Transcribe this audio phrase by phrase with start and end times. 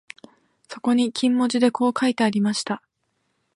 [0.67, 2.81] そこに金文字でこう書いてありました